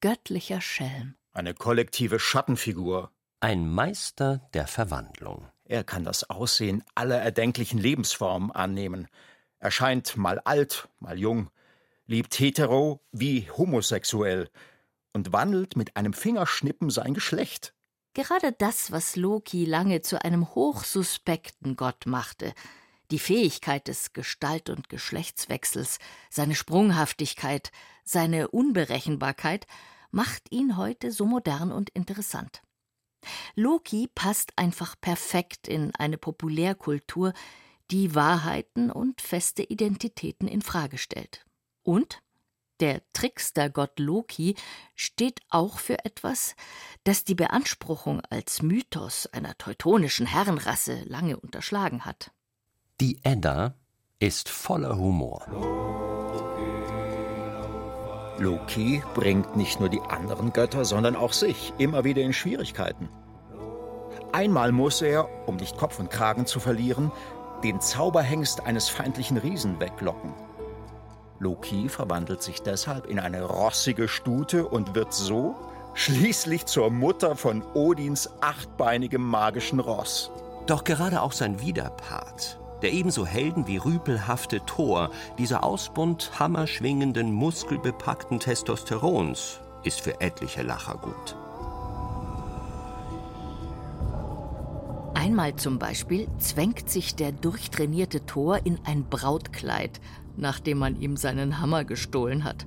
göttlicher 0.01 0.61
Schelm. 0.61 1.13
Eine 1.31 1.53
kollektive 1.53 2.17
Schattenfigur. 2.17 3.11
Ein 3.39 3.69
Meister 3.69 4.49
der 4.55 4.65
Verwandlung. 4.65 5.47
Er 5.63 5.83
kann 5.83 6.03
das 6.03 6.27
Aussehen 6.31 6.83
aller 6.95 7.21
erdenklichen 7.21 7.77
Lebensformen 7.77 8.49
annehmen. 8.49 9.07
Er 9.59 9.69
scheint 9.69 10.17
mal 10.17 10.39
alt, 10.39 10.89
mal 10.99 11.19
jung, 11.19 11.51
liebt 12.07 12.39
hetero 12.39 12.99
wie 13.11 13.47
homosexuell 13.47 14.49
und 15.11 15.31
wandelt 15.31 15.75
mit 15.75 15.95
einem 15.97 16.13
Fingerschnippen 16.13 16.89
sein 16.89 17.13
Geschlecht. 17.13 17.75
Gerade 18.15 18.53
das, 18.53 18.91
was 18.91 19.15
Loki 19.15 19.65
lange 19.65 20.01
zu 20.01 20.23
einem 20.25 20.55
hochsuspekten 20.55 21.75
Gott 21.75 22.07
machte, 22.07 22.55
die 23.13 23.19
Fähigkeit 23.19 23.87
des 23.87 24.13
Gestalt- 24.13 24.71
und 24.71 24.89
Geschlechtswechsels, 24.89 25.99
seine 26.31 26.55
Sprunghaftigkeit, 26.55 27.71
seine 28.03 28.47
Unberechenbarkeit, 28.47 29.67
macht 30.09 30.51
ihn 30.51 30.77
heute 30.77 31.11
so 31.11 31.27
modern 31.27 31.71
und 31.71 31.91
interessant. 31.91 32.63
Loki 33.53 34.09
passt 34.15 34.53
einfach 34.55 34.95
perfekt 34.99 35.67
in 35.67 35.93
eine 35.93 36.17
Populärkultur, 36.17 37.33
die 37.91 38.15
Wahrheiten 38.15 38.89
und 38.89 39.21
feste 39.21 39.61
Identitäten 39.61 40.47
in 40.47 40.63
Frage 40.63 40.97
stellt. 40.97 41.45
Und 41.83 42.19
der 42.79 43.03
Trickstergott 43.13 43.99
Loki 43.99 44.55
steht 44.95 45.39
auch 45.49 45.77
für 45.77 46.03
etwas, 46.03 46.55
das 47.03 47.25
die 47.25 47.35
Beanspruchung 47.35 48.21
als 48.21 48.63
Mythos 48.63 49.27
einer 49.27 49.55
teutonischen 49.59 50.25
Herrenrasse 50.25 51.03
lange 51.03 51.39
unterschlagen 51.39 52.05
hat. 52.05 52.31
Die 53.03 53.19
Edda 53.23 53.73
ist 54.19 54.47
voller 54.47 54.95
Humor. 54.95 55.45
Loki 58.37 59.03
bringt 59.13 59.57
nicht 59.57 59.81
nur 59.81 59.89
die 59.89 59.99
anderen 59.99 60.53
Götter, 60.53 60.85
sondern 60.85 61.17
auch 61.17 61.33
sich 61.33 61.73
immer 61.79 62.05
wieder 62.05 62.21
in 62.21 62.31
Schwierigkeiten. 62.31 63.09
Einmal 64.31 64.71
muss 64.71 65.01
er, 65.01 65.27
um 65.49 65.57
nicht 65.57 65.75
Kopf 65.75 65.99
und 65.99 66.11
Kragen 66.11 66.45
zu 66.45 66.61
verlieren, 66.61 67.11
den 67.61 67.81
Zauberhengst 67.81 68.65
eines 68.65 68.87
feindlichen 68.87 69.35
Riesen 69.35 69.81
weglocken. 69.81 70.33
Loki 71.39 71.89
verwandelt 71.89 72.41
sich 72.41 72.61
deshalb 72.61 73.07
in 73.07 73.19
eine 73.19 73.43
rossige 73.43 74.07
Stute 74.07 74.65
und 74.65 74.95
wird 74.95 75.13
so 75.13 75.57
schließlich 75.93 76.67
zur 76.67 76.89
Mutter 76.89 77.35
von 77.35 77.63
Odins 77.73 78.29
achtbeinigem 78.39 79.21
magischen 79.21 79.81
Ross. 79.81 80.31
Doch 80.67 80.85
gerade 80.85 81.21
auch 81.21 81.33
sein 81.33 81.59
Widerpart, 81.59 82.62
der 82.83 82.93
ebenso 82.93 83.25
helden- 83.25 83.65
wie 83.65 83.77
rüpelhafte 83.77 84.63
Thor, 84.65 85.09
dieser 85.39 85.63
Ausbund 85.63 86.39
hammerschwingenden, 86.39 87.31
muskelbepackten 87.31 88.39
Testosterons, 88.39 89.61
ist 89.83 90.01
für 90.01 90.21
etliche 90.21 90.61
Lacher 90.61 90.95
gut. 90.95 91.35
Einmal 95.15 95.55
zum 95.55 95.79
Beispiel 95.79 96.27
zwängt 96.37 96.89
sich 96.89 97.15
der 97.15 97.31
durchtrainierte 97.31 98.25
Thor 98.25 98.59
in 98.65 98.77
ein 98.83 99.05
Brautkleid, 99.05 100.01
nachdem 100.35 100.79
man 100.79 100.99
ihm 100.99 101.15
seinen 101.15 101.61
Hammer 101.61 101.85
gestohlen 101.85 102.43
hat. 102.43 102.65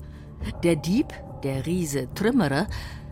Der 0.63 0.77
Dieb, 0.77 1.13
der 1.43 1.67
Riese 1.67 2.09
Trümmerer, 2.15 2.67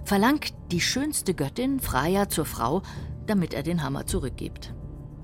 verlangt 0.05 0.55
die 0.71 0.81
schönste 0.81 1.35
Göttin 1.35 1.81
Freya 1.81 2.29
zur 2.29 2.47
Frau, 2.47 2.83
damit 3.27 3.53
er 3.53 3.63
den 3.63 3.83
Hammer 3.83 4.07
zurückgibt. 4.07 4.73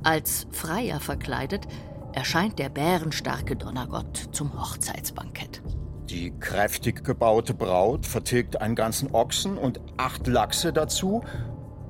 Als 0.02 0.46
Freya 0.50 0.98
verkleidet, 0.98 1.66
erscheint 2.12 2.58
der 2.58 2.70
bärenstarke 2.70 3.56
Donnergott 3.56 4.28
zum 4.32 4.58
Hochzeitsbankett. 4.58 5.62
Die 6.08 6.32
kräftig 6.38 7.04
gebaute 7.04 7.54
Braut 7.54 8.06
vertilgt 8.06 8.60
einen 8.60 8.74
ganzen 8.74 9.14
Ochsen 9.14 9.56
und 9.58 9.80
acht 9.96 10.26
Lachse 10.26 10.72
dazu. 10.72 11.22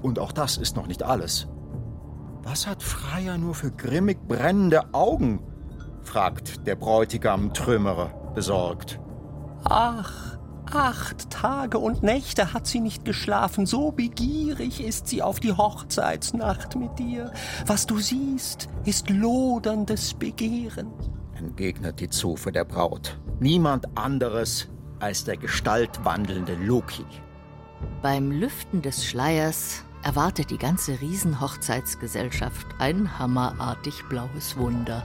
Und 0.03 0.19
auch 0.19 0.33
das 0.33 0.57
ist 0.59 0.77
noch 0.77 0.87
nicht 0.87 1.03
alles. 1.03 1.49
Was 2.43 2.67
hat 2.67 2.83
Freya 2.83 3.39
nur 3.39 3.55
für 3.55 3.71
grimmig 3.71 4.27
brennende 4.27 4.93
Augen? 4.93 5.41
fragt 6.03 6.67
der 6.67 6.75
Bräutigam 6.77 7.55
Trümmerer 7.55 8.33
besorgt. 8.35 8.99
Ach, 9.65 10.30
acht 10.75 11.31
Tage 11.31 11.79
und 11.79 12.03
Nächte 12.03 12.53
hat 12.53 12.67
sie 12.67 12.81
nicht 12.81 13.05
geschlafen, 13.05 13.67
so 13.67 13.91
begierig 13.91 14.83
ist 14.83 15.09
sie 15.09 15.23
auf 15.23 15.41
die 15.41 15.53
Hochzeitsnacht 15.53 16.77
mit 16.77 16.99
dir. 16.99 17.33
Was 17.67 17.87
du 17.87 17.99
siehst, 17.99 18.69
ist 18.85 19.11
loderndes 19.11 20.15
Begehren, 20.15 20.89
entgegnet 21.37 22.01
die 22.01 22.11
Zofe 22.11 22.53
der 22.53 22.65
Braut. 22.65 23.19
Niemand 23.41 23.87
anderes 23.97 24.69
als 25.01 25.25
der 25.25 25.37
gestaltwandelnde 25.37 26.55
Loki. 26.55 27.07
Beim 28.03 28.31
Lüften 28.31 28.83
des 28.83 29.05
Schleiers 29.07 29.85
erwartet 30.03 30.51
die 30.51 30.59
ganze 30.59 31.01
Riesenhochzeitsgesellschaft 31.01 32.67
ein 32.79 33.19
hammerartig 33.19 34.05
blaues 34.09 34.57
Wunder. 34.57 35.05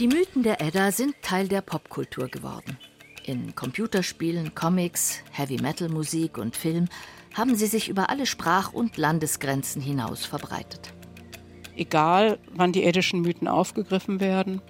Die 0.00 0.08
Mythen 0.08 0.42
der 0.42 0.60
Edda 0.60 0.90
sind 0.90 1.14
Teil 1.22 1.46
der 1.46 1.60
Popkultur 1.60 2.26
geworden. 2.26 2.78
In 3.24 3.54
Computerspielen, 3.54 4.52
Comics, 4.52 5.20
Heavy-Metal-Musik 5.30 6.36
und 6.36 6.56
Film 6.56 6.86
haben 7.32 7.54
sie 7.54 7.66
sich 7.66 7.88
über 7.88 8.10
alle 8.10 8.26
Sprach- 8.26 8.72
und 8.72 8.96
Landesgrenzen 8.96 9.80
hinaus 9.80 10.26
verbreitet. 10.26 10.92
Egal, 11.76 12.40
wann 12.52 12.72
die 12.72 12.82
eddischen 12.82 13.20
Mythen 13.20 13.46
aufgegriffen 13.46 14.18
werden, 14.18 14.60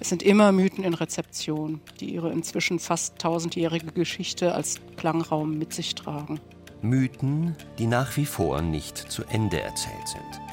es 0.00 0.08
sind 0.08 0.24
immer 0.24 0.50
Mythen 0.50 0.82
in 0.82 0.94
Rezeption, 0.94 1.80
die 2.00 2.12
ihre 2.12 2.32
inzwischen 2.32 2.80
fast 2.80 3.20
tausendjährige 3.20 3.92
Geschichte 3.92 4.56
als 4.56 4.80
Klangraum 4.96 5.56
mit 5.56 5.72
sich 5.72 5.94
tragen. 5.94 6.40
Mythen, 6.82 7.54
die 7.78 7.86
nach 7.86 8.16
wie 8.16 8.26
vor 8.26 8.60
nicht 8.60 8.98
zu 8.98 9.22
Ende 9.22 9.60
erzählt 9.60 10.08
sind 10.08 10.43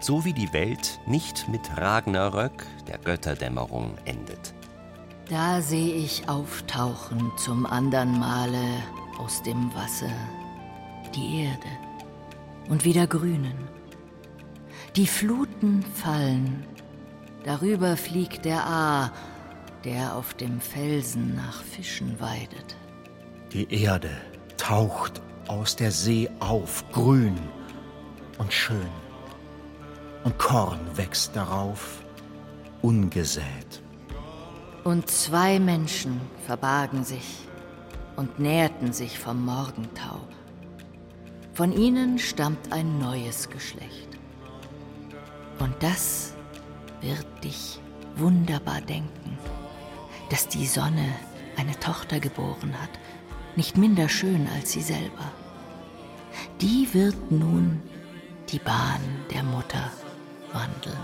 so 0.00 0.24
wie 0.24 0.32
die 0.32 0.52
Welt 0.52 1.00
nicht 1.06 1.48
mit 1.48 1.76
Ragnarök, 1.76 2.66
der 2.86 2.98
Götterdämmerung, 2.98 3.94
endet. 4.04 4.54
Da 5.28 5.60
seh 5.60 5.92
ich 5.92 6.28
auftauchen 6.28 7.32
zum 7.36 7.66
andern 7.66 8.18
Male 8.18 8.82
aus 9.18 9.42
dem 9.42 9.74
Wasser 9.74 10.12
die 11.14 11.42
Erde 11.44 11.68
und 12.68 12.84
wieder 12.84 13.06
grünen. 13.06 13.68
Die 14.94 15.06
Fluten 15.06 15.82
fallen, 15.82 16.64
darüber 17.44 17.96
fliegt 17.96 18.44
der 18.44 18.64
Aar, 18.64 19.12
der 19.84 20.14
auf 20.14 20.34
dem 20.34 20.60
Felsen 20.60 21.34
nach 21.34 21.62
Fischen 21.62 22.20
weidet. 22.20 22.76
Die 23.52 23.72
Erde 23.82 24.10
taucht 24.56 25.20
aus 25.48 25.76
der 25.76 25.90
See 25.90 26.28
auf, 26.40 26.84
grün 26.92 27.38
und 28.38 28.52
schön 28.52 29.05
und 30.26 30.38
Korn 30.38 30.80
wächst 30.96 31.36
darauf, 31.36 32.02
ungesät. 32.82 33.80
Und 34.82 35.08
zwei 35.08 35.60
Menschen 35.60 36.20
verbargen 36.44 37.04
sich 37.04 37.46
und 38.16 38.40
näherten 38.40 38.92
sich 38.92 39.20
vom 39.20 39.44
Morgentau. 39.44 40.18
Von 41.54 41.72
ihnen 41.72 42.18
stammt 42.18 42.72
ein 42.72 42.98
neues 42.98 43.50
Geschlecht. 43.50 44.18
Und 45.60 45.74
das 45.78 46.34
wird 47.00 47.44
dich 47.44 47.78
wunderbar 48.16 48.80
denken, 48.80 49.38
dass 50.30 50.48
die 50.48 50.66
Sonne 50.66 51.06
eine 51.56 51.78
Tochter 51.78 52.18
geboren 52.18 52.74
hat, 52.82 52.90
nicht 53.54 53.78
minder 53.78 54.08
schön 54.08 54.48
als 54.56 54.72
sie 54.72 54.82
selber. 54.82 55.30
Die 56.60 56.88
wird 56.92 57.30
nun 57.30 57.80
die 58.48 58.58
Bahn 58.58 59.00
der 59.32 59.44
Mutter 59.44 59.92
wandeln. 60.56 60.96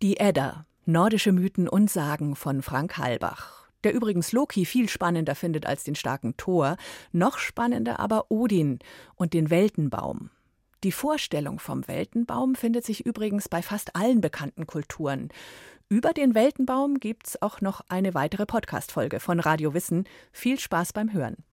Die 0.00 0.18
Edda, 0.18 0.66
nordische 0.84 1.32
Mythen 1.32 1.68
und 1.68 1.90
Sagen 1.90 2.36
von 2.36 2.62
Frank 2.62 2.98
Halbach. 2.98 3.68
Der 3.82 3.94
übrigens 3.94 4.32
Loki 4.32 4.64
viel 4.64 4.88
spannender 4.88 5.34
findet 5.34 5.66
als 5.66 5.82
den 5.84 5.94
starken 5.94 6.36
Thor, 6.36 6.76
noch 7.12 7.38
spannender 7.38 7.98
aber 7.98 8.30
Odin 8.30 8.78
und 9.16 9.34
den 9.34 9.50
Weltenbaum. 9.50 10.30
Die 10.84 10.92
Vorstellung 10.92 11.58
vom 11.58 11.88
Weltenbaum 11.88 12.54
findet 12.54 12.84
sich 12.84 13.06
übrigens 13.06 13.48
bei 13.48 13.62
fast 13.62 13.96
allen 13.96 14.20
bekannten 14.20 14.66
Kulturen. 14.66 15.30
Über 15.90 16.14
den 16.14 16.34
Weltenbaum 16.34 16.98
gibt's 16.98 17.40
auch 17.42 17.60
noch 17.60 17.82
eine 17.88 18.14
weitere 18.14 18.46
Podcast-Folge 18.46 19.20
von 19.20 19.38
Radio 19.38 19.74
Wissen. 19.74 20.04
Viel 20.32 20.58
Spaß 20.58 20.94
beim 20.94 21.12
Hören. 21.12 21.44